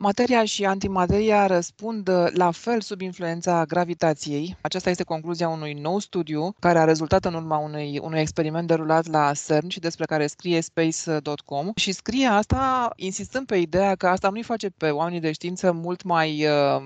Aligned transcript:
Materia 0.00 0.44
și 0.44 0.64
antimateria 0.64 1.46
răspund 1.46 2.08
uh, 2.08 2.26
la 2.32 2.50
fel 2.50 2.80
sub 2.80 3.00
influența 3.00 3.64
gravitației. 3.64 4.56
Aceasta 4.60 4.90
este 4.90 5.02
concluzia 5.02 5.48
unui 5.48 5.72
nou 5.72 5.98
studiu 5.98 6.54
care 6.58 6.78
a 6.78 6.84
rezultat 6.84 7.24
în 7.24 7.34
urma 7.34 7.56
unui, 7.56 7.98
unui 8.02 8.20
experiment 8.20 8.66
derulat 8.66 9.06
la 9.06 9.32
CERN 9.46 9.68
și 9.68 9.80
despre 9.80 10.04
care 10.04 10.26
scrie 10.26 10.60
space.com 10.60 11.70
și 11.74 11.92
scrie 11.92 12.26
asta 12.26 12.92
insistând 12.96 13.46
pe 13.46 13.56
ideea 13.56 13.94
că 13.94 14.08
asta 14.08 14.28
nu-i 14.28 14.42
face 14.42 14.68
pe 14.68 14.90
oamenii 14.90 15.20
de 15.20 15.32
știință 15.32 15.72
mult 15.72 16.02
mai 16.02 16.46
uh, 16.46 16.82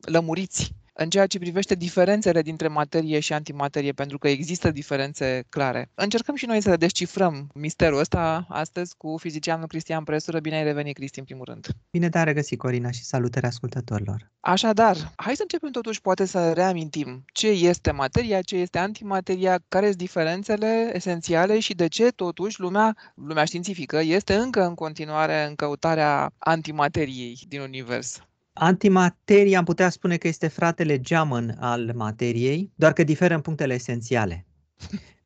lămuriți 0.00 0.74
în 0.96 1.10
ceea 1.10 1.26
ce 1.26 1.38
privește 1.38 1.74
diferențele 1.74 2.42
dintre 2.42 2.68
materie 2.68 3.20
și 3.20 3.32
antimaterie, 3.32 3.92
pentru 3.92 4.18
că 4.18 4.28
există 4.28 4.70
diferențe 4.70 5.44
clare. 5.48 5.90
Încercăm 5.94 6.34
și 6.34 6.46
noi 6.46 6.62
să 6.62 6.76
descifrăm 6.76 7.50
misterul 7.54 7.98
ăsta 7.98 8.46
astăzi 8.48 8.96
cu 8.96 9.16
fizicianul 9.18 9.66
Cristian 9.66 10.04
Presură. 10.04 10.40
Bine 10.40 10.56
ai 10.56 10.62
revenit, 10.64 10.94
Cristi, 10.94 11.18
în 11.18 11.24
primul 11.24 11.44
rând. 11.44 11.66
Bine 11.90 12.08
te-a 12.08 12.22
regăsit, 12.22 12.58
Corina, 12.58 12.90
și 12.90 13.04
salutări 13.04 13.46
ascultătorilor. 13.46 14.32
Așadar, 14.40 15.12
hai 15.16 15.36
să 15.36 15.42
începem 15.42 15.70
totuși 15.70 16.00
poate 16.00 16.24
să 16.24 16.52
reamintim 16.52 17.24
ce 17.32 17.48
este 17.48 17.90
materia, 17.90 18.40
ce 18.40 18.56
este 18.56 18.78
antimateria, 18.78 19.58
care 19.68 19.86
sunt 19.86 19.96
diferențele 19.96 20.90
esențiale 20.94 21.58
și 21.58 21.74
de 21.74 21.88
ce 21.88 22.10
totuși 22.10 22.60
lumea, 22.60 22.96
lumea 23.14 23.44
științifică 23.44 24.00
este 24.00 24.34
încă 24.34 24.66
în 24.66 24.74
continuare 24.74 25.44
în 25.44 25.54
căutarea 25.54 26.30
antimateriei 26.38 27.38
din 27.48 27.60
univers. 27.60 28.20
Antimateria 28.56 29.58
am 29.58 29.64
putea 29.64 29.88
spune 29.88 30.16
că 30.16 30.28
este 30.28 30.48
fratele 30.48 31.00
geamăn 31.00 31.56
al 31.60 31.92
materiei, 31.94 32.72
doar 32.74 32.92
că 32.92 33.04
diferă 33.04 33.34
în 33.34 33.40
punctele 33.40 33.74
esențiale. 33.74 34.46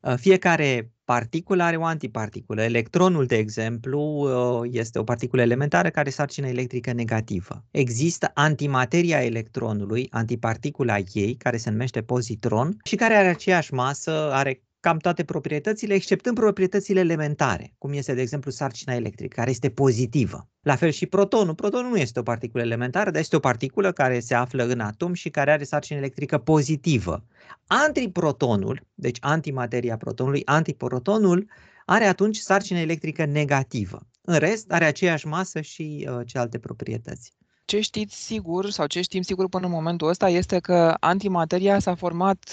Uh, 0.01 0.13
fiecare 0.15 0.91
particulă 1.03 1.63
are 1.63 1.75
o 1.75 1.83
antiparticulă. 1.83 2.61
Electronul, 2.61 3.25
de 3.25 3.35
exemplu, 3.35 3.99
uh, 4.01 4.69
este 4.71 4.99
o 4.99 5.03
particulă 5.03 5.41
elementară 5.41 5.89
care 5.89 6.09
sarcină 6.09 6.47
electrică 6.47 6.91
negativă. 6.91 7.65
Există 7.71 8.31
antimateria 8.33 9.23
electronului, 9.23 10.07
antiparticula 10.11 10.97
ei, 11.13 11.35
care 11.35 11.57
se 11.57 11.69
numește 11.69 12.01
pozitron 12.01 12.77
și 12.83 12.95
care 12.95 13.13
are 13.13 13.27
aceeași 13.27 13.73
masă, 13.73 14.31
are 14.33 14.63
cam 14.79 14.97
toate 14.97 15.23
proprietățile, 15.23 15.93
exceptând 15.93 16.35
proprietățile 16.35 16.99
elementare, 16.99 17.73
cum 17.77 17.93
este, 17.93 18.13
de 18.13 18.21
exemplu, 18.21 18.51
sarcina 18.51 18.93
electrică, 18.93 19.35
care 19.35 19.49
este 19.49 19.69
pozitivă. 19.69 20.47
La 20.61 20.75
fel 20.75 20.89
și 20.89 21.05
protonul. 21.05 21.55
Protonul 21.55 21.89
nu 21.89 21.97
este 21.97 22.19
o 22.19 22.23
particulă 22.23 22.63
elementară, 22.63 23.11
dar 23.11 23.21
este 23.21 23.35
o 23.35 23.39
particulă 23.39 23.91
care 23.91 24.19
se 24.19 24.33
află 24.35 24.63
în 24.63 24.79
atom 24.79 25.13
și 25.13 25.29
care 25.29 25.51
are 25.51 25.63
sarcină 25.63 25.99
electrică 25.99 26.37
pozitivă. 26.37 27.23
Antiprotonul, 27.67 28.87
deci 28.93 29.17
antimateria 29.19 29.97
protonului, 29.97 30.41
antiprotonul, 30.45 31.47
are 31.85 32.05
atunci 32.05 32.37
sarcină 32.37 32.79
electrică 32.79 33.25
negativă. 33.25 33.99
În 34.21 34.37
rest, 34.37 34.71
are 34.71 34.85
aceeași 34.85 35.27
masă 35.27 35.61
și 35.61 36.07
uh, 36.09 36.19
celelalte 36.25 36.59
proprietăți. 36.59 37.33
Ce 37.65 37.79
știți 37.79 38.23
sigur 38.23 38.69
sau 38.69 38.85
ce 38.85 39.01
știm 39.01 39.21
sigur 39.21 39.49
până 39.49 39.65
în 39.65 39.71
momentul 39.71 40.07
ăsta 40.07 40.29
este 40.29 40.59
că 40.59 40.95
antimateria 40.99 41.79
s-a 41.79 41.95
format 41.95 42.49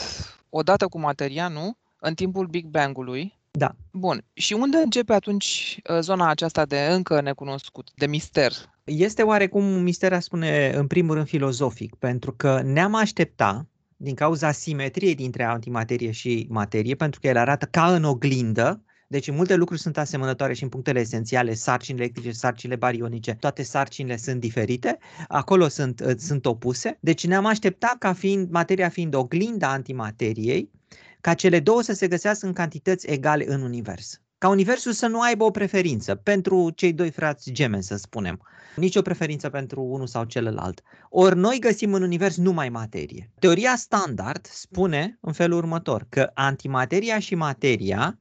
odată 0.49 0.87
cu 0.87 0.99
materia, 0.99 1.49
nu? 1.49 1.77
În 2.01 2.15
timpul 2.15 2.47
Big 2.47 2.67
Bang-ului. 2.67 3.39
Da. 3.51 3.77
Bun. 3.93 4.25
Și 4.33 4.53
unde 4.53 4.77
începe 4.77 5.13
atunci 5.13 5.81
uh, 5.91 5.99
zona 6.01 6.29
aceasta 6.29 6.65
de 6.65 6.87
încă 6.91 7.21
necunoscut, 7.21 7.91
de 7.95 8.07
mister? 8.07 8.53
Este 8.85 9.23
oarecum 9.23 9.65
un 9.65 9.83
mister, 9.83 10.13
a 10.13 10.21
spune, 10.21 10.73
în 10.75 10.87
primul 10.87 11.15
rând 11.15 11.27
filozofic, 11.27 11.95
pentru 11.95 12.33
că 12.33 12.63
ne-am 12.65 12.95
aștepta, 12.95 13.67
din 13.97 14.15
cauza 14.15 14.51
simetriei 14.51 15.15
dintre 15.15 15.45
antimaterie 15.45 16.11
și 16.11 16.47
materie, 16.51 16.95
pentru 16.95 17.21
că 17.21 17.27
el 17.27 17.37
arată 17.37 17.67
ca 17.71 17.95
în 17.95 18.05
oglindă, 18.05 18.83
deci 19.09 19.31
multe 19.31 19.55
lucruri 19.55 19.81
sunt 19.81 19.99
asemănătoare 19.99 20.53
și 20.53 20.63
în 20.63 20.69
punctele 20.69 21.01
esențiale, 21.01 21.55
sarcini 21.55 21.99
electrice, 21.99 22.31
sarcinile 22.31 22.79
barionice, 22.79 23.35
toate 23.35 23.63
sarcinile 23.63 24.17
sunt 24.17 24.41
diferite, 24.41 24.99
acolo 25.29 25.69
sunt, 25.69 26.01
uh, 26.01 26.15
sunt 26.17 26.47
opuse. 26.47 26.99
Deci 27.01 27.27
ne-am 27.27 27.47
așteptat 27.47 27.99
ca 27.99 28.13
fiind, 28.13 28.51
materia 28.51 28.89
fiind 28.89 29.15
oglinda 29.15 29.71
antimateriei, 29.71 30.71
ca 31.27 31.35
cele 31.35 31.61
două 31.61 31.83
să 31.83 31.93
se 31.93 32.09
găsească 32.09 32.47
în 32.47 32.53
cantități 32.53 33.11
egale 33.11 33.45
în 33.49 33.63
univers. 33.63 34.21
Ca 34.39 34.49
universul 34.49 34.93
să 34.93 35.07
nu 35.07 35.21
aibă 35.21 35.45
o 35.45 35.51
preferință 35.51 36.15
pentru 36.15 36.71
cei 36.71 36.93
doi 36.93 37.11
frați 37.11 37.51
gemeni, 37.51 37.83
să 37.83 37.97
spunem. 37.97 38.41
Nici 38.77 38.97
o 38.97 39.03
preferință 39.03 39.49
pentru 39.49 39.83
unul 39.83 40.07
sau 40.07 40.25
celălalt. 40.25 40.83
Ori 41.11 41.37
noi 41.37 41.59
găsim 41.59 41.95
în 41.95 42.03
univers 42.03 42.37
numai 42.37 42.69
materie. 42.69 43.31
Teoria 43.39 43.77
standard 43.77 44.47
spune 44.47 45.19
în 45.21 45.33
felul 45.33 45.59
următor, 45.59 46.07
că 46.09 46.31
antimateria 46.35 47.19
și 47.19 47.35
materia 47.35 48.21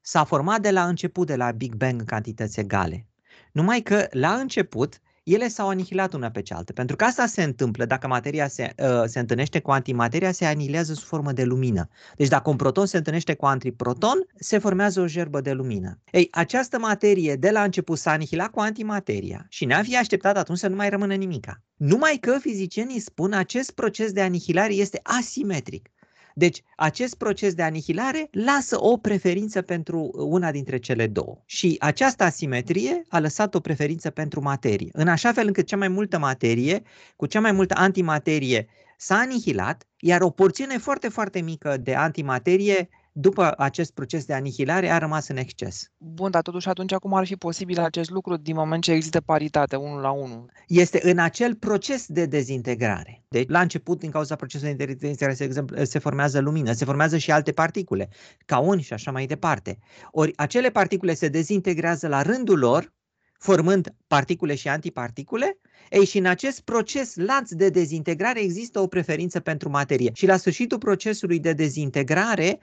s-a 0.00 0.24
format 0.24 0.60
de 0.60 0.70
la 0.70 0.86
început, 0.86 1.26
de 1.26 1.36
la 1.36 1.50
Big 1.50 1.74
Bang 1.74 2.00
în 2.00 2.06
cantități 2.06 2.60
egale. 2.60 3.06
Numai 3.52 3.80
că 3.80 4.06
la 4.10 4.32
început 4.32 5.00
ele 5.26 5.48
s-au 5.48 5.68
anihilat 5.68 6.12
una 6.12 6.30
pe 6.30 6.42
cealaltă. 6.42 6.72
Pentru 6.72 6.96
că 6.96 7.04
asta 7.04 7.26
se 7.26 7.42
întâmplă 7.42 7.84
dacă 7.84 8.06
materia 8.06 8.48
se, 8.48 8.74
uh, 8.78 9.02
se 9.04 9.18
întâlnește 9.18 9.60
cu 9.60 9.70
antimateria, 9.70 10.32
se 10.32 10.44
anihilează 10.44 10.94
sub 10.94 11.06
formă 11.06 11.32
de 11.32 11.44
lumină. 11.44 11.88
Deci 12.16 12.28
dacă 12.28 12.50
un 12.50 12.56
proton 12.56 12.86
se 12.86 12.96
întâlnește 12.96 13.34
cu 13.34 13.46
antiproton, 13.46 14.26
se 14.38 14.58
formează 14.58 15.00
o 15.00 15.06
gerbă 15.06 15.40
de 15.40 15.52
lumină. 15.52 15.98
Ei, 16.10 16.28
această 16.30 16.78
materie 16.78 17.36
de 17.36 17.50
la 17.50 17.62
început 17.62 17.98
s-a 17.98 18.10
anihilat 18.10 18.50
cu 18.50 18.60
antimateria 18.60 19.46
și 19.48 19.64
ne-am 19.64 19.82
fi 19.82 19.96
așteptat 19.96 20.36
atunci 20.36 20.58
să 20.58 20.68
nu 20.68 20.76
mai 20.76 20.88
rămână 20.88 21.14
nimica. 21.14 21.62
Numai 21.76 22.18
că 22.20 22.38
fizicienii 22.40 23.00
spun 23.00 23.32
acest 23.32 23.70
proces 23.70 24.12
de 24.12 24.20
anihilare 24.20 24.72
este 24.72 25.00
asimetric. 25.02 25.90
Deci, 26.38 26.62
acest 26.76 27.14
proces 27.14 27.54
de 27.54 27.62
anihilare 27.62 28.28
lasă 28.30 28.76
o 28.80 28.96
preferință 28.96 29.62
pentru 29.62 30.10
una 30.14 30.50
dintre 30.50 30.78
cele 30.78 31.06
două. 31.06 31.42
Și 31.44 31.76
această 31.78 32.24
asimetrie 32.24 33.02
a 33.08 33.18
lăsat 33.18 33.54
o 33.54 33.60
preferință 33.60 34.10
pentru 34.10 34.42
materie, 34.42 34.88
în 34.92 35.08
așa 35.08 35.32
fel 35.32 35.46
încât 35.46 35.66
cea 35.66 35.76
mai 35.76 35.88
multă 35.88 36.18
materie, 36.18 36.82
cu 37.16 37.26
cea 37.26 37.40
mai 37.40 37.52
multă 37.52 37.74
antimaterie, 37.78 38.68
s-a 38.96 39.16
anihilat, 39.16 39.86
iar 39.98 40.20
o 40.20 40.30
porțiune 40.30 40.78
foarte, 40.78 41.08
foarte 41.08 41.40
mică 41.40 41.76
de 41.76 41.94
antimaterie 41.94 42.88
după 43.18 43.54
acest 43.56 43.92
proces 43.92 44.24
de 44.24 44.32
anihilare 44.32 44.90
a 44.90 44.98
rămas 44.98 45.28
în 45.28 45.36
exces. 45.36 45.90
Bun, 45.98 46.30
dar 46.30 46.42
totuși 46.42 46.68
atunci 46.68 46.94
cum 46.94 47.14
ar 47.14 47.26
fi 47.26 47.36
posibil 47.36 47.78
acest 47.78 48.10
lucru 48.10 48.36
din 48.36 48.54
moment 48.54 48.82
ce 48.82 48.92
există 48.92 49.20
paritate, 49.20 49.76
unul 49.76 50.00
la 50.00 50.10
unul? 50.10 50.50
Este 50.66 51.00
în 51.02 51.18
acel 51.18 51.54
proces 51.54 52.06
de 52.06 52.26
dezintegrare. 52.26 53.24
Deci, 53.28 53.48
la 53.48 53.60
început, 53.60 53.98
din 53.98 54.10
cauza 54.10 54.36
procesului 54.36 54.74
de 54.74 54.84
dezintegrare, 54.84 55.34
se, 55.34 55.64
se 55.84 55.98
formează 55.98 56.40
lumină, 56.40 56.72
se 56.72 56.84
formează 56.84 57.16
și 57.16 57.30
alte 57.30 57.52
particule, 57.52 58.08
cauni 58.44 58.82
și 58.82 58.92
așa 58.92 59.10
mai 59.10 59.26
departe. 59.26 59.78
Ori 60.10 60.32
acele 60.36 60.70
particule 60.70 61.14
se 61.14 61.28
dezintegrează 61.28 62.08
la 62.08 62.22
rândul 62.22 62.58
lor, 62.58 62.94
formând 63.38 63.94
particule 64.06 64.54
și 64.54 64.68
antiparticule, 64.68 65.58
ei, 65.90 66.04
și 66.04 66.18
în 66.18 66.26
acest 66.26 66.60
proces 66.60 67.14
lanț 67.14 67.50
de 67.50 67.68
dezintegrare 67.68 68.40
există 68.40 68.80
o 68.80 68.86
preferință 68.86 69.40
pentru 69.40 69.68
materie. 69.68 70.10
Și 70.14 70.26
la 70.26 70.36
sfârșitul 70.36 70.78
procesului 70.78 71.38
de 71.38 71.52
dezintegrare 71.52 72.58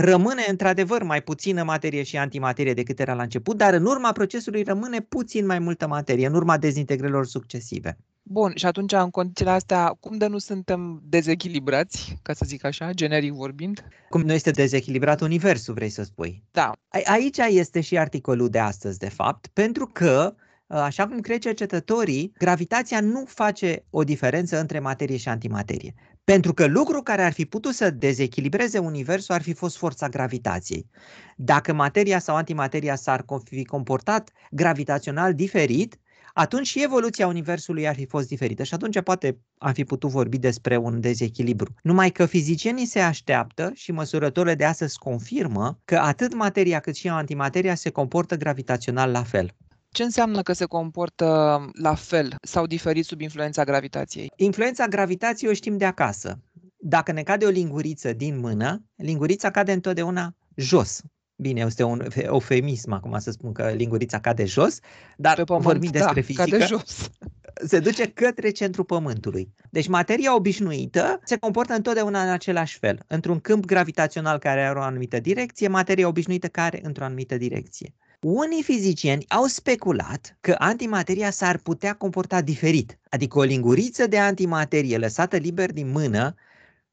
rămâne 0.00 0.44
într-adevăr 0.48 1.02
mai 1.02 1.22
puțină 1.22 1.62
materie 1.62 2.02
și 2.02 2.16
antimaterie 2.16 2.74
decât 2.74 3.00
era 3.00 3.14
la 3.14 3.22
început, 3.22 3.56
dar 3.56 3.74
în 3.74 3.84
urma 3.84 4.12
procesului 4.12 4.62
rămâne 4.62 5.00
puțin 5.00 5.46
mai 5.46 5.58
multă 5.58 5.86
materie, 5.86 6.26
în 6.26 6.34
urma 6.34 6.58
dezintegrărilor 6.58 7.26
succesive. 7.26 7.96
Bun, 8.22 8.52
și 8.54 8.66
atunci, 8.66 8.92
în 8.92 9.10
condițiile 9.10 9.50
astea, 9.50 9.96
cum 10.00 10.16
de 10.16 10.26
nu 10.26 10.38
suntem 10.38 11.02
dezechilibrați, 11.04 12.18
ca 12.22 12.32
să 12.32 12.44
zic 12.46 12.64
așa, 12.64 12.92
generic 12.92 13.32
vorbind? 13.32 13.84
Cum 14.08 14.20
nu 14.20 14.32
este 14.32 14.50
dezechilibrat 14.50 15.20
universul, 15.20 15.74
vrei 15.74 15.88
să 15.88 16.02
spui? 16.02 16.42
Da. 16.50 16.72
Aici 17.04 17.38
este 17.48 17.80
și 17.80 17.98
articolul 17.98 18.48
de 18.48 18.58
astăzi, 18.58 18.98
de 18.98 19.08
fapt, 19.08 19.46
pentru 19.52 19.86
că 19.92 20.34
Așa 20.68 21.06
cum 21.06 21.20
cred 21.20 21.38
cercetătorii, 21.38 22.32
gravitația 22.38 23.00
nu 23.00 23.24
face 23.26 23.84
o 23.90 24.02
diferență 24.02 24.60
între 24.60 24.78
materie 24.78 25.16
și 25.16 25.28
antimaterie. 25.28 25.94
Pentru 26.32 26.54
că 26.54 26.66
lucru 26.66 27.02
care 27.02 27.22
ar 27.22 27.32
fi 27.32 27.44
putut 27.44 27.74
să 27.74 27.90
dezechilibreze 27.90 28.78
universul 28.78 29.34
ar 29.34 29.42
fi 29.42 29.52
fost 29.52 29.76
forța 29.76 30.08
gravitației. 30.08 30.90
Dacă 31.36 31.72
materia 31.72 32.18
sau 32.18 32.36
antimateria 32.36 32.96
s-ar 32.96 33.24
fi 33.44 33.64
comportat 33.64 34.30
gravitațional 34.50 35.34
diferit, 35.34 35.96
atunci 36.32 36.66
și 36.66 36.82
evoluția 36.82 37.26
Universului 37.26 37.88
ar 37.88 37.94
fi 37.94 38.06
fost 38.06 38.28
diferită 38.28 38.62
și 38.62 38.74
atunci 38.74 39.00
poate 39.00 39.38
am 39.58 39.72
fi 39.72 39.84
putut 39.84 40.10
vorbi 40.10 40.38
despre 40.38 40.76
un 40.76 41.00
dezechilibru. 41.00 41.74
Numai 41.82 42.10
că 42.10 42.26
fizicienii 42.26 42.86
se 42.86 43.00
așteaptă 43.00 43.70
și 43.74 43.92
măsurătorile 43.92 44.54
de 44.54 44.64
astăzi 44.64 44.98
confirmă 44.98 45.80
că 45.84 45.96
atât 45.96 46.34
materia 46.34 46.80
cât 46.80 46.94
și 46.94 47.08
antimateria 47.08 47.74
se 47.74 47.90
comportă 47.90 48.36
gravitațional 48.36 49.10
la 49.10 49.22
fel. 49.22 49.54
Ce 49.96 50.02
înseamnă 50.02 50.42
că 50.42 50.52
se 50.52 50.64
comportă 50.64 51.60
la 51.72 51.94
fel 51.94 52.34
sau 52.42 52.66
diferit 52.66 53.04
sub 53.04 53.20
influența 53.20 53.64
gravitației? 53.64 54.32
Influența 54.36 54.86
gravitației 54.86 55.50
o 55.50 55.54
știm 55.54 55.76
de 55.76 55.84
acasă. 55.84 56.38
Dacă 56.76 57.12
ne 57.12 57.22
cade 57.22 57.44
o 57.44 57.48
linguriță 57.48 58.12
din 58.12 58.38
mână, 58.38 58.84
lingurița 58.96 59.50
cade 59.50 59.72
întotdeauna 59.72 60.34
jos. 60.54 61.00
Bine, 61.36 61.60
este 61.60 61.82
un 61.82 62.02
eufemism 62.14 62.92
acum 62.92 63.18
să 63.18 63.30
spun 63.30 63.52
că 63.52 63.70
lingurița 63.76 64.20
cade 64.20 64.44
jos, 64.44 64.78
dar 65.16 65.44
pământ, 65.44 65.64
vorbim 65.64 65.90
da, 65.90 65.98
despre 65.98 66.20
fizică. 66.20 66.48
Cade 66.48 66.64
jos. 66.64 67.08
Se 67.70 67.78
duce 67.78 68.10
către 68.10 68.50
centrul 68.50 68.84
Pământului. 68.84 69.54
Deci 69.70 69.88
materia 69.88 70.34
obișnuită 70.34 71.20
se 71.24 71.36
comportă 71.36 71.74
întotdeauna 71.74 72.22
în 72.22 72.28
același 72.28 72.78
fel. 72.78 72.98
Într-un 73.06 73.40
câmp 73.40 73.64
gravitațional 73.64 74.38
care 74.38 74.66
are 74.66 74.78
o 74.78 74.82
anumită 74.82 75.20
direcție, 75.20 75.68
materia 75.68 76.08
obișnuită 76.08 76.48
care 76.48 76.80
într-o 76.82 77.04
anumită 77.04 77.36
direcție. 77.36 77.94
Unii 78.20 78.62
fizicieni 78.62 79.24
au 79.28 79.44
speculat 79.44 80.36
că 80.40 80.54
antimateria 80.58 81.30
s-ar 81.30 81.58
putea 81.58 81.94
comporta 81.94 82.40
diferit, 82.40 82.98
adică 83.10 83.38
o 83.38 83.42
linguriță 83.42 84.06
de 84.06 84.18
antimaterie 84.18 84.98
lăsată 84.98 85.36
liber 85.36 85.72
din 85.72 85.90
mână 85.90 86.34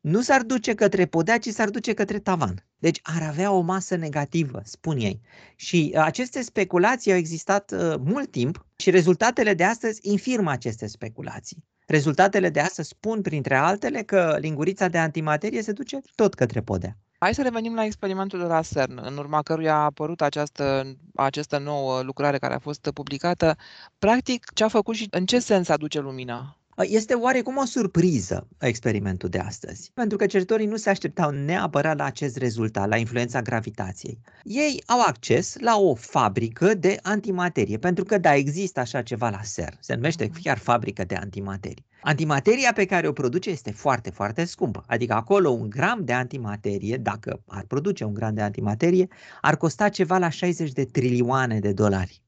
nu 0.03 0.21
s-ar 0.21 0.41
duce 0.41 0.73
către 0.73 1.05
podea, 1.05 1.37
ci 1.37 1.47
s-ar 1.47 1.69
duce 1.69 1.93
către 1.93 2.19
tavan. 2.19 2.65
Deci 2.77 2.99
ar 3.03 3.21
avea 3.21 3.51
o 3.51 3.59
masă 3.59 3.95
negativă, 3.95 4.61
spun 4.63 4.97
ei. 4.97 5.21
Și 5.55 5.91
uh, 5.95 6.01
aceste 6.03 6.41
speculații 6.41 7.11
au 7.11 7.17
existat 7.17 7.71
uh, 7.71 7.95
mult 8.05 8.31
timp 8.31 8.65
și 8.75 8.89
rezultatele 8.89 9.53
de 9.53 9.63
astăzi 9.63 9.99
infirmă 10.01 10.51
aceste 10.51 10.87
speculații. 10.87 11.63
Rezultatele 11.87 12.49
de 12.49 12.59
astăzi 12.59 12.87
spun, 12.87 13.21
printre 13.21 13.55
altele, 13.55 14.01
că 14.01 14.37
lingurița 14.39 14.87
de 14.87 14.97
antimaterie 14.97 15.61
se 15.61 15.71
duce 15.71 15.99
tot 16.15 16.33
către 16.33 16.61
podea. 16.61 16.97
Hai 17.23 17.33
să 17.33 17.41
revenim 17.41 17.75
la 17.75 17.85
experimentul 17.85 18.39
de 18.39 18.45
la 18.45 18.61
CERN, 18.61 18.99
în 19.03 19.17
urma 19.17 19.41
căruia 19.41 19.75
a 19.75 19.83
apărut 19.83 20.21
această, 20.21 20.95
această 21.15 21.57
nouă 21.57 22.01
lucrare 22.01 22.37
care 22.37 22.53
a 22.53 22.59
fost 22.59 22.89
publicată. 22.93 23.57
Practic, 23.99 24.45
ce 24.53 24.63
a 24.63 24.67
făcut 24.67 24.95
și 24.95 25.07
în 25.09 25.25
ce 25.25 25.39
sens 25.39 25.69
aduce 25.69 25.99
lumina? 25.99 26.57
Este 26.77 27.13
oarecum 27.13 27.57
o 27.57 27.65
surpriză 27.65 28.47
experimentul 28.59 29.29
de 29.29 29.37
astăzi, 29.37 29.91
pentru 29.93 30.17
că 30.17 30.25
cercetătorii 30.25 30.65
nu 30.65 30.75
se 30.75 30.89
așteptau 30.89 31.29
neapărat 31.29 31.97
la 31.97 32.03
acest 32.03 32.37
rezultat, 32.37 32.87
la 32.87 32.97
influența 32.97 33.41
gravitației. 33.41 34.19
Ei 34.43 34.83
au 34.85 35.01
acces 35.01 35.55
la 35.59 35.77
o 35.77 35.95
fabrică 35.95 36.73
de 36.73 36.99
antimaterie, 37.01 37.77
pentru 37.77 38.03
că 38.03 38.17
da, 38.17 38.35
există 38.35 38.79
așa 38.79 39.01
ceva 39.01 39.29
la 39.29 39.41
SER, 39.43 39.77
se 39.79 39.93
numește 39.93 40.25
mhm. 40.25 40.41
chiar 40.41 40.57
fabrică 40.57 41.03
de 41.03 41.15
antimaterie. 41.15 41.85
Antimateria 42.03 42.71
pe 42.73 42.85
care 42.85 43.07
o 43.07 43.11
produce 43.11 43.50
este 43.50 43.71
foarte, 43.71 44.09
foarte 44.09 44.45
scumpă, 44.45 44.83
adică 44.88 45.13
acolo 45.13 45.50
un 45.50 45.69
gram 45.69 46.05
de 46.05 46.13
antimaterie, 46.13 46.97
dacă 46.97 47.41
ar 47.47 47.63
produce 47.63 48.03
un 48.03 48.13
gram 48.13 48.33
de 48.33 48.41
antimaterie, 48.41 49.07
ar 49.41 49.57
costa 49.57 49.89
ceva 49.89 50.17
la 50.17 50.29
60 50.29 50.71
de 50.71 50.85
trilioane 50.85 51.59
de 51.59 51.73
dolari. 51.73 52.21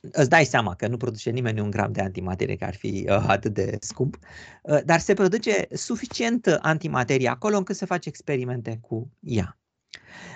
Îți 0.00 0.28
dai 0.28 0.44
seama 0.44 0.74
că 0.74 0.86
nu 0.86 0.96
produce 0.96 1.30
nimeni 1.30 1.60
un 1.60 1.70
gram 1.70 1.92
de 1.92 2.00
antimaterie 2.00 2.56
care 2.56 2.70
ar 2.70 2.76
fi 2.76 3.06
uh, 3.08 3.24
atât 3.26 3.54
de 3.54 3.76
scump, 3.80 4.18
uh, 4.62 4.78
dar 4.84 5.00
se 5.00 5.14
produce 5.14 5.66
suficient 5.72 6.46
antimaterie 6.60 7.28
acolo 7.28 7.56
încât 7.56 7.76
să 7.76 7.86
faci 7.86 8.06
experimente 8.06 8.78
cu 8.80 9.10
ea. 9.20 9.58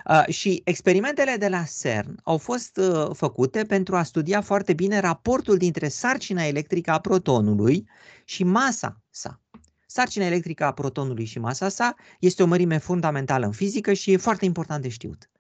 Uh, 0.09 0.27
și 0.29 0.63
experimentele 0.65 1.37
de 1.37 1.49
la 1.49 1.63
CERN 1.81 2.21
au 2.23 2.39
fost 2.39 2.77
uh, 2.77 3.11
făcute 3.13 3.65
pentru 3.65 3.97
a 3.97 4.03
studia 4.03 4.41
foarte 4.41 4.73
bine 4.73 4.99
raportul 5.01 5.57
dintre 5.57 5.89
sarcina 5.89 6.45
electrică 6.45 6.91
a 6.91 7.01
protonului 7.01 7.89
și 8.25 8.45
masa 8.45 9.01
sa. 9.11 9.41
Sarcina 9.87 10.25
electrică 10.25 10.65
a 10.65 10.73
protonului 10.73 11.25
și 11.25 11.39
masa 11.39 11.69
sa 11.69 11.95
este 12.19 12.43
o 12.43 12.47
mărime 12.47 12.79
fundamentală 12.79 13.47
în 13.47 13.53
fizică 13.53 13.93
și 13.93 14.13
e 14.13 14.17
foarte 14.17 14.45
important 14.45 14.83
de 14.83 14.89
știut. 14.89 15.31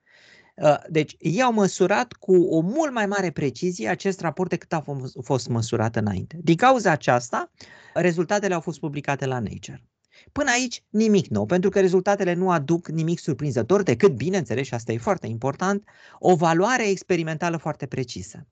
Uh, 0.54 0.76
deci, 0.88 1.16
ei 1.18 1.42
au 1.42 1.52
măsurat 1.52 2.12
cu 2.12 2.42
o 2.42 2.60
mult 2.60 2.92
mai 2.92 3.06
mare 3.06 3.30
precizie 3.30 3.88
acest 3.88 4.20
raport 4.20 4.50
decât 4.50 4.72
a 4.72 4.84
fost 5.22 5.48
măsurat 5.48 5.96
înainte. 5.96 6.38
Din 6.42 6.56
cauza 6.56 6.90
aceasta, 6.90 7.50
rezultatele 7.94 8.54
au 8.54 8.60
fost 8.60 8.78
publicate 8.78 9.26
la 9.26 9.38
Nature. 9.38 9.82
Până 10.32 10.50
aici, 10.50 10.82
nimic 10.88 11.26
nou, 11.26 11.46
pentru 11.46 11.70
că 11.70 11.80
rezultatele 11.80 12.34
nu 12.34 12.50
aduc 12.50 12.88
nimic 12.88 13.18
surprinzător 13.18 13.82
decât, 13.82 14.12
bineînțeles, 14.12 14.66
și 14.66 14.74
asta 14.74 14.92
e 14.92 14.98
foarte 14.98 15.26
important, 15.26 15.88
o 16.18 16.34
valoare 16.34 16.88
experimentală 16.88 17.56
foarte 17.56 17.86
precisă. 17.86 18.46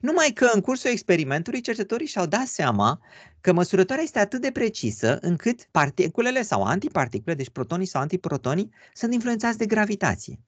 Numai 0.00 0.30
că 0.34 0.50
în 0.52 0.60
cursul 0.60 0.90
experimentului 0.90 1.60
cercetătorii 1.60 2.06
și-au 2.06 2.26
dat 2.26 2.46
seama 2.46 3.00
că 3.40 3.52
măsurătoarea 3.52 4.04
este 4.04 4.18
atât 4.18 4.40
de 4.40 4.50
precisă 4.50 5.18
încât 5.20 5.68
particulele 5.70 6.42
sau 6.42 6.62
antiparticule, 6.62 7.34
deci 7.34 7.50
protonii 7.50 7.86
sau 7.86 8.00
antiprotonii, 8.00 8.70
sunt 8.92 9.12
influențați 9.12 9.58
de 9.58 9.66
gravitație. 9.66 10.40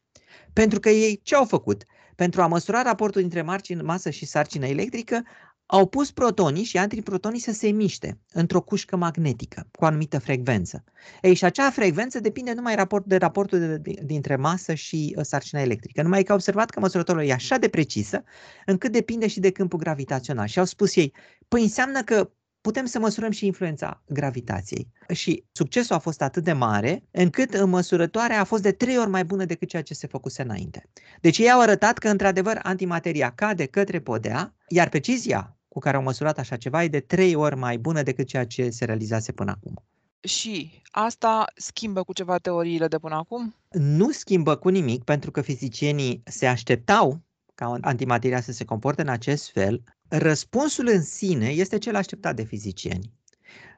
Pentru 0.53 0.81
că 0.81 0.89
ei 0.89 1.21
ce 1.23 1.35
au 1.35 1.45
făcut? 1.45 1.85
Pentru 2.17 2.43
a 2.43 2.47
măsura 2.47 2.83
raportul 2.83 3.21
dintre 3.21 3.43
margine, 3.43 3.83
masă 3.83 4.11
și 4.11 4.27
sarcină 4.27 4.67
electrică, 4.67 5.23
au 5.67 5.87
pus 5.87 6.11
protonii 6.11 6.65
și 6.65 6.79
antiprotonii 6.79 7.41
să 7.41 7.53
se 7.53 7.69
miște 7.69 8.19
într-o 8.33 8.61
cușcă 8.61 8.97
magnetică 8.97 9.69
cu 9.73 9.85
o 9.85 9.87
anumită 9.87 10.19
frecvență. 10.19 10.85
Ei, 11.23 11.35
și 11.35 11.45
acea 11.45 11.71
frecvență 11.71 12.21
depinde 12.21 12.53
numai 12.53 12.75
raport 12.75 13.05
de 13.05 13.17
raportul 13.17 13.59
de, 13.59 13.77
de, 13.77 13.95
dintre 14.05 14.37
masă 14.37 14.75
și 14.75 15.15
uh, 15.17 15.25
sarcina 15.25 15.61
electrică. 15.61 16.03
Numai 16.03 16.23
că 16.23 16.31
au 16.31 16.37
observat 16.37 16.71
că 16.71 16.81
măsurătorul 16.81 17.25
e 17.25 17.33
așa 17.33 17.57
de 17.57 17.69
precisă 17.69 18.25
încât 18.67 18.93
depinde 18.93 19.27
și 19.27 19.41
de 19.41 19.51
câmpul 19.51 19.79
gravitațional. 19.79 20.47
Și 20.47 20.59
au 20.59 20.65
spus 20.65 20.97
ei, 20.97 21.13
păi 21.49 21.63
înseamnă 21.63 22.03
că 22.03 22.31
putem 22.61 22.85
să 22.85 22.99
măsurăm 22.99 23.31
și 23.31 23.47
influența 23.47 24.03
gravitației. 24.07 24.89
Și 25.13 25.45
succesul 25.53 25.95
a 25.95 25.99
fost 25.99 26.23
atât 26.23 26.45
de 26.45 26.53
mare 26.53 27.05
încât 27.11 27.65
măsurătoarea 27.65 28.41
a 28.41 28.45
fost 28.45 28.63
de 28.63 28.73
trei 28.73 28.99
ori 28.99 29.11
mai 29.11 29.25
bună 29.25 29.45
decât 29.45 29.69
ceea 29.69 29.83
ce 29.83 29.95
se 29.95 30.07
făcuse 30.07 30.43
înainte. 30.43 30.89
Deci 31.21 31.39
ei 31.39 31.51
au 31.51 31.61
arătat 31.61 31.99
că 31.99 32.09
într-adevăr 32.09 32.61
antimateria 32.63 33.31
cade 33.31 33.67
către 33.67 34.01
podea, 34.01 34.55
iar 34.69 34.89
precizia 34.89 35.54
cu 35.75 35.81
care 35.81 35.97
au 35.97 36.03
măsurat 36.03 36.39
așa 36.39 36.57
ceva 36.57 36.85
e 36.85 36.89
de 36.89 37.01
trei 37.01 37.35
ori 37.35 37.57
mai 37.57 37.79
bună 37.79 38.03
decât 38.03 38.27
ceea 38.27 38.47
ce 38.47 38.71
se 38.71 38.85
realizase 38.85 39.33
până 39.33 39.51
acum. 39.51 39.85
Și 40.21 40.83
asta 40.91 41.45
schimbă 41.57 42.03
cu 42.03 42.13
ceva 42.13 42.39
teoriile 42.39 42.89
de 42.89 42.99
până 42.99 43.15
acum? 43.15 43.55
Nu 43.71 44.11
schimbă 44.11 44.57
cu 44.57 44.69
nimic, 44.69 45.05
pentru 45.05 45.31
că 45.31 45.41
fizicienii 45.41 46.23
se 46.25 46.47
așteptau 46.47 47.21
ca 47.55 47.79
antimateria 47.81 48.41
să 48.41 48.53
se 48.53 48.65
comporte 48.65 49.03
în 49.03 49.09
acest 49.09 49.51
fel, 49.51 49.83
Răspunsul 50.09 50.89
în 50.89 51.03
sine 51.03 51.49
este 51.49 51.79
cel 51.79 51.97
așteptat 51.97 52.37
de 52.37 52.45
fizicieni, 52.45 53.13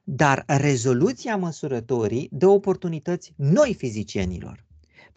dar 0.05 0.45
rezoluția 0.47 1.37
măsurătorii 1.37 2.29
dă 2.33 2.47
oportunități 2.47 3.33
noi 3.37 3.75
fizicienilor. 3.75 4.66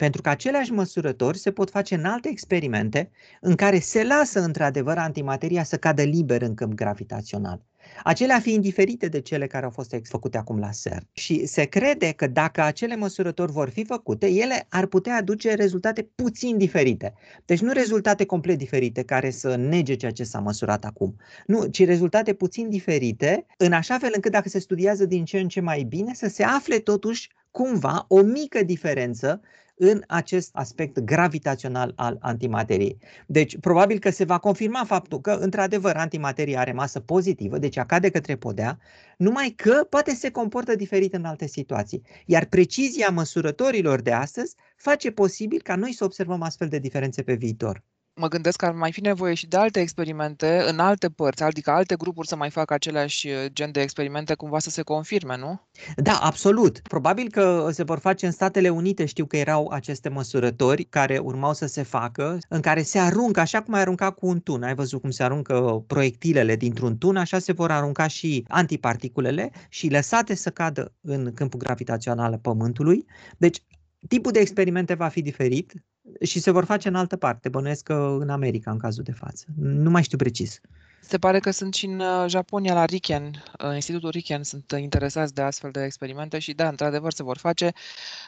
Pentru 0.00 0.22
că 0.22 0.28
aceleași 0.28 0.72
măsurători 0.72 1.38
se 1.38 1.52
pot 1.52 1.70
face 1.70 1.94
în 1.94 2.04
alte 2.04 2.28
experimente 2.28 3.10
în 3.40 3.54
care 3.54 3.78
se 3.78 4.04
lasă 4.04 4.40
într-adevăr 4.40 4.98
antimateria 4.98 5.64
să 5.64 5.76
cadă 5.76 6.02
liber 6.02 6.42
în 6.42 6.54
câmp 6.54 6.72
gravitațional 6.74 7.64
acelea 8.02 8.40
fiind 8.40 8.62
diferite 8.62 9.08
de 9.08 9.20
cele 9.20 9.46
care 9.46 9.64
au 9.64 9.70
fost 9.70 9.94
făcute 10.02 10.38
acum 10.38 10.58
la 10.58 10.68
CERN. 10.82 11.08
Și 11.12 11.46
se 11.46 11.64
crede 11.64 12.12
că 12.12 12.26
dacă 12.26 12.62
acele 12.62 12.96
măsurători 12.96 13.52
vor 13.52 13.68
fi 13.68 13.84
făcute, 13.84 14.26
ele 14.26 14.66
ar 14.68 14.86
putea 14.86 15.16
aduce 15.16 15.54
rezultate 15.54 16.02
puțin 16.14 16.58
diferite. 16.58 17.14
Deci 17.44 17.60
nu 17.60 17.72
rezultate 17.72 18.24
complet 18.24 18.58
diferite 18.58 19.02
care 19.02 19.30
să 19.30 19.56
nege 19.56 19.94
ceea 19.94 20.12
ce 20.12 20.24
s-a 20.24 20.38
măsurat 20.38 20.84
acum. 20.84 21.16
Nu, 21.46 21.66
ci 21.66 21.84
rezultate 21.84 22.32
puțin 22.32 22.68
diferite, 22.68 23.46
în 23.56 23.72
așa 23.72 23.98
fel 23.98 24.10
încât 24.14 24.32
dacă 24.32 24.48
se 24.48 24.58
studiază 24.58 25.04
din 25.04 25.24
ce 25.24 25.38
în 25.38 25.48
ce 25.48 25.60
mai 25.60 25.82
bine, 25.82 26.14
să 26.14 26.28
se 26.28 26.42
afle 26.42 26.78
totuși 26.78 27.30
cumva 27.50 28.04
o 28.08 28.22
mică 28.22 28.62
diferență 28.62 29.40
în 29.82 30.02
acest 30.06 30.50
aspect 30.52 30.98
gravitațional 30.98 31.92
al 31.96 32.16
antimateriei. 32.20 32.98
Deci, 33.26 33.58
probabil 33.58 33.98
că 33.98 34.10
se 34.10 34.24
va 34.24 34.38
confirma 34.38 34.84
faptul 34.84 35.20
că, 35.20 35.30
într-adevăr, 35.30 35.96
antimateria 35.96 36.60
are 36.60 36.72
masă 36.72 37.00
pozitivă, 37.00 37.58
deci 37.58 37.76
a 37.76 37.84
cade 37.84 38.10
către 38.10 38.36
podea, 38.36 38.78
numai 39.16 39.48
că 39.56 39.86
poate 39.90 40.14
se 40.14 40.30
comportă 40.30 40.74
diferit 40.76 41.14
în 41.14 41.24
alte 41.24 41.46
situații. 41.46 42.02
Iar 42.26 42.44
precizia 42.44 43.08
măsurătorilor 43.08 44.00
de 44.00 44.12
astăzi 44.12 44.54
face 44.76 45.10
posibil 45.10 45.60
ca 45.62 45.76
noi 45.76 45.92
să 45.92 46.04
observăm 46.04 46.42
astfel 46.42 46.68
de 46.68 46.78
diferențe 46.78 47.22
pe 47.22 47.34
viitor 47.34 47.82
mă 48.20 48.28
gândesc 48.28 48.56
că 48.56 48.66
ar 48.66 48.72
mai 48.72 48.92
fi 48.92 49.00
nevoie 49.00 49.34
și 49.34 49.46
de 49.46 49.56
alte 49.56 49.80
experimente 49.80 50.62
în 50.68 50.78
alte 50.78 51.08
părți, 51.08 51.42
adică 51.42 51.70
alte 51.70 51.96
grupuri 51.96 52.28
să 52.28 52.36
mai 52.36 52.50
facă 52.50 52.74
aceleași 52.74 53.28
uh, 53.28 53.34
gen 53.52 53.72
de 53.72 53.80
experimente 53.80 54.34
cumva 54.34 54.58
să 54.58 54.70
se 54.70 54.82
confirme, 54.82 55.36
nu? 55.36 55.60
Da, 55.96 56.18
absolut. 56.22 56.78
Probabil 56.78 57.30
că 57.30 57.68
se 57.72 57.82
vor 57.82 57.98
face 57.98 58.26
în 58.26 58.32
Statele 58.32 58.68
Unite, 58.68 59.04
știu 59.04 59.26
că 59.26 59.36
erau 59.36 59.68
aceste 59.68 60.08
măsurători 60.08 60.84
care 60.84 61.18
urmau 61.18 61.52
să 61.52 61.66
se 61.66 61.82
facă, 61.82 62.38
în 62.48 62.60
care 62.60 62.82
se 62.82 62.98
aruncă, 62.98 63.40
așa 63.40 63.62
cum 63.62 63.74
ai 63.74 63.80
arunca 63.80 64.10
cu 64.10 64.26
un 64.26 64.40
tun, 64.40 64.62
ai 64.62 64.74
văzut 64.74 65.00
cum 65.00 65.10
se 65.10 65.22
aruncă 65.22 65.84
proiectilele 65.86 66.56
dintr-un 66.56 66.98
tun, 66.98 67.16
așa 67.16 67.38
se 67.38 67.52
vor 67.52 67.70
arunca 67.70 68.06
și 68.06 68.44
antiparticulele 68.48 69.50
și 69.68 69.90
lăsate 69.90 70.34
să 70.34 70.50
cadă 70.50 70.92
în 71.00 71.34
câmpul 71.34 71.58
gravitațional 71.58 72.32
al 72.32 72.38
Pământului. 72.38 73.04
Deci 73.36 73.62
tipul 74.08 74.32
de 74.32 74.38
experimente 74.38 74.94
va 74.94 75.08
fi 75.08 75.22
diferit, 75.22 75.72
și 76.20 76.40
se 76.40 76.50
vor 76.50 76.64
face 76.64 76.88
în 76.88 76.94
altă 76.94 77.16
parte, 77.16 77.48
bănuiesc 77.48 77.82
că 77.82 78.16
în 78.20 78.28
America 78.28 78.70
în 78.70 78.78
cazul 78.78 79.02
de 79.02 79.12
față. 79.12 79.44
Nu 79.56 79.90
mai 79.90 80.02
știu 80.02 80.18
precis. 80.18 80.60
Se 81.02 81.18
pare 81.18 81.38
că 81.38 81.50
sunt 81.50 81.74
și 81.74 81.86
în 81.86 82.00
uh, 82.00 82.24
Japonia, 82.28 82.74
la 82.74 82.84
Riken, 82.84 83.30
uh, 83.64 83.74
Institutul 83.74 84.10
Riken, 84.10 84.42
sunt 84.42 84.64
interesați 84.76 85.34
de 85.34 85.42
astfel 85.42 85.70
de 85.70 85.84
experimente 85.84 86.38
și 86.38 86.52
da, 86.52 86.68
într-adevăr 86.68 87.12
se 87.12 87.22
vor 87.22 87.36
face. 87.36 87.72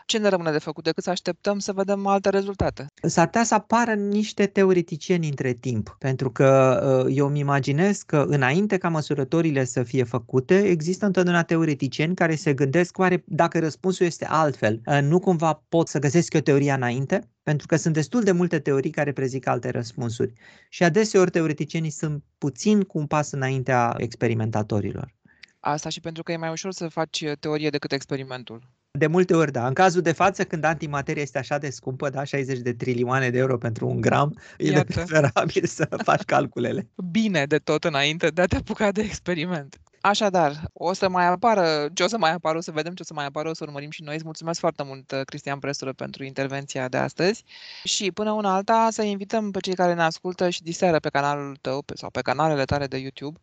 Ce 0.06 0.18
ne 0.18 0.28
rămâne 0.28 0.50
de 0.50 0.58
făcut 0.58 0.84
decât 0.84 1.02
să 1.02 1.10
așteptăm 1.10 1.58
să 1.58 1.72
vedem 1.72 2.06
alte 2.06 2.28
rezultate? 2.28 2.86
S-ar 3.02 3.24
putea 3.24 3.44
să 3.44 3.54
apară 3.54 3.92
niște 3.92 4.46
teoreticieni 4.46 5.28
între 5.28 5.52
timp, 5.52 5.96
pentru 5.98 6.30
că 6.30 6.80
uh, 7.06 7.16
eu 7.16 7.26
îmi 7.26 7.38
imaginez 7.38 8.02
că 8.02 8.24
înainte 8.28 8.76
ca 8.76 8.88
măsurătorile 8.88 9.64
să 9.64 9.82
fie 9.82 10.04
făcute, 10.04 10.58
există 10.58 11.06
întotdeauna 11.06 11.42
teoreticieni 11.42 12.14
care 12.14 12.34
se 12.34 12.54
gândesc 12.54 12.98
oare 12.98 13.24
dacă 13.26 13.58
răspunsul 13.58 14.06
este 14.06 14.26
altfel, 14.26 14.80
nu 15.02 15.18
cumva 15.18 15.62
pot 15.68 15.88
să 15.88 15.98
găsesc 15.98 16.34
o 16.34 16.40
teorie 16.40 16.72
înainte? 16.72 17.28
Pentru 17.42 17.66
că 17.66 17.76
sunt 17.76 17.94
destul 17.94 18.22
de 18.22 18.32
multe 18.32 18.58
teorii 18.58 18.90
care 18.90 19.12
prezic 19.12 19.46
alte 19.46 19.70
răspunsuri 19.70 20.32
și 20.68 20.84
adeseori 20.84 21.30
teoreticienii 21.30 21.90
sunt 21.90 22.24
puțin 22.38 22.82
cu 22.82 22.98
un 22.98 23.06
pas 23.06 23.30
înaintea 23.30 23.94
experimentatorilor. 23.96 25.14
Asta 25.60 25.88
și 25.88 26.00
pentru 26.00 26.22
că 26.22 26.32
e 26.32 26.36
mai 26.36 26.50
ușor 26.50 26.72
să 26.72 26.88
faci 26.88 27.24
teorie 27.40 27.70
decât 27.70 27.92
experimentul. 27.92 28.70
De 28.98 29.06
multe 29.06 29.34
ori, 29.34 29.52
da. 29.52 29.66
În 29.66 29.72
cazul 29.72 30.02
de 30.02 30.12
față, 30.12 30.44
când 30.44 30.64
antimateria 30.64 31.22
este 31.22 31.38
așa 31.38 31.58
de 31.58 31.70
scumpă, 31.70 32.10
da, 32.10 32.24
60 32.24 32.58
de 32.58 32.72
trilioane 32.72 33.30
de 33.30 33.38
euro 33.38 33.58
pentru 33.58 33.88
un 33.88 34.00
gram, 34.00 34.38
Iată. 34.58 34.78
e 34.78 34.84
preferabil 34.84 35.64
să 35.66 35.88
faci 36.04 36.22
calculele. 36.22 36.88
Bine 37.10 37.46
de 37.46 37.58
tot 37.58 37.84
înainte 37.84 38.28
de 38.28 38.42
a 38.42 38.46
te 38.46 38.56
apuca 38.56 38.92
de 38.92 39.00
experiment. 39.00 39.80
Așadar, 40.00 40.60
o 40.72 40.92
să 40.92 41.08
mai 41.08 41.26
apară, 41.26 41.88
ce 41.94 42.02
o 42.02 42.06
să 42.06 42.18
mai 42.18 42.32
apară, 42.32 42.58
o 42.58 42.60
să 42.60 42.70
vedem 42.70 42.92
ce 42.94 43.02
o 43.02 43.04
să 43.04 43.14
mai 43.14 43.24
apară, 43.24 43.48
o 43.48 43.54
să 43.54 43.64
urmărim 43.66 43.90
și 43.90 44.02
noi. 44.02 44.14
Îți 44.14 44.24
mulțumesc 44.24 44.60
foarte 44.60 44.82
mult, 44.82 45.12
Cristian 45.24 45.58
Presură, 45.58 45.92
pentru 45.92 46.24
intervenția 46.24 46.88
de 46.88 46.96
astăzi 46.96 47.44
și 47.84 48.10
până 48.10 48.30
una 48.30 48.54
alta 48.54 48.88
să 48.90 49.02
invităm 49.02 49.50
pe 49.50 49.60
cei 49.60 49.74
care 49.74 49.94
ne 49.94 50.02
ascultă 50.02 50.50
și 50.50 50.62
diseară 50.62 50.98
pe 50.98 51.08
canalul 51.08 51.56
tău 51.60 51.84
sau 51.94 52.10
pe 52.10 52.20
canalele 52.20 52.64
tale 52.64 52.86
de 52.86 52.96
YouTube 52.96 53.38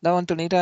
la 0.00 0.12
o 0.12 0.16
întâlnire 0.16 0.58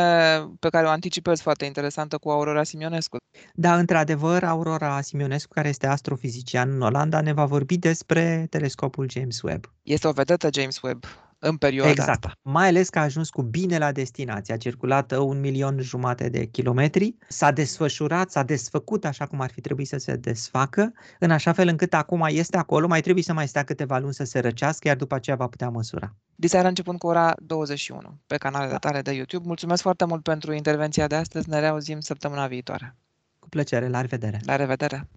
pe 0.59 0.69
care 0.69 0.85
o 0.85 0.89
anticipez 0.89 1.41
foarte 1.41 1.65
interesantă 1.65 2.17
cu 2.17 2.29
Aurora 2.29 2.63
Simionescu. 2.63 3.17
Da, 3.53 3.77
într-adevăr, 3.77 4.43
Aurora 4.43 5.01
Simionescu, 5.01 5.53
care 5.53 5.67
este 5.67 5.87
astrofizician 5.87 6.69
în 6.69 6.81
Olanda, 6.81 7.21
ne 7.21 7.33
va 7.33 7.45
vorbi 7.45 7.77
despre 7.77 8.47
telescopul 8.49 9.09
James 9.09 9.41
Webb. 9.41 9.73
Este 9.83 10.07
o 10.07 10.11
vedetă 10.11 10.49
James 10.53 10.81
Webb 10.81 11.05
în 11.39 11.57
perioada 11.57 11.91
exact. 11.91 12.09
asta. 12.09 12.37
Mai 12.41 12.67
ales 12.67 12.89
că 12.89 12.99
a 12.99 13.01
ajuns 13.01 13.29
cu 13.29 13.41
bine 13.41 13.77
la 13.77 13.91
destinație. 13.91 14.53
A 14.53 14.57
circulat 14.57 15.11
un 15.11 15.39
milion 15.39 15.79
jumate 15.81 16.29
de 16.29 16.45
kilometri, 16.45 17.15
s-a 17.27 17.51
desfășurat, 17.51 18.31
s-a 18.31 18.43
desfăcut 18.43 19.05
așa 19.05 19.25
cum 19.25 19.41
ar 19.41 19.51
fi 19.51 19.61
trebuit 19.61 19.87
să 19.87 19.97
se 19.97 20.15
desfacă, 20.15 20.93
în 21.19 21.31
așa 21.31 21.51
fel 21.51 21.67
încât 21.67 21.93
acum 21.93 22.25
este 22.29 22.57
acolo, 22.57 22.87
mai 22.87 23.01
trebuie 23.01 23.23
să 23.23 23.33
mai 23.33 23.47
stea 23.47 23.63
câteva 23.63 23.97
luni 23.97 24.13
să 24.13 24.23
se 24.23 24.39
răcească, 24.39 24.87
iar 24.87 24.97
după 24.97 25.15
aceea 25.15 25.35
va 25.35 25.47
putea 25.47 25.69
măsura. 25.69 26.15
Diseară 26.35 26.67
începând 26.67 26.99
cu 26.99 27.07
ora 27.07 27.35
21 27.41 28.19
pe 28.27 28.37
canalele 28.37 28.71
da. 28.71 28.77
tale 28.77 29.01
de 29.01 29.11
YouTube. 29.11 29.43
Mulțumesc 29.47 29.81
foarte 29.81 30.05
mult 30.05 30.23
pentru 30.23 30.53
intervenția 30.53 31.07
de 31.07 31.15
astăzi. 31.15 31.49
Ne 31.49 31.59
reauzim 31.59 31.99
săptămâna 31.99 32.47
viitoare. 32.47 32.95
Cu 33.39 33.49
plăcere, 33.49 33.87
la 33.87 34.01
revedere! 34.01 34.39
La 34.45 34.55
revedere! 34.55 35.09